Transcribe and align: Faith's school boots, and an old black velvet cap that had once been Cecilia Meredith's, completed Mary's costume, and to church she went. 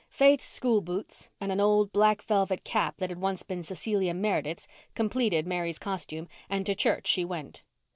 Faith's 0.09 0.47
school 0.47 0.81
boots, 0.81 1.29
and 1.39 1.51
an 1.51 1.59
old 1.59 1.91
black 1.93 2.23
velvet 2.23 2.63
cap 2.63 2.97
that 2.97 3.11
had 3.11 3.21
once 3.21 3.43
been 3.43 3.61
Cecilia 3.61 4.15
Meredith's, 4.15 4.67
completed 4.95 5.45
Mary's 5.45 5.77
costume, 5.77 6.27
and 6.49 6.65
to 6.65 6.73
church 6.73 7.05
she 7.05 7.23
went. 7.23 7.61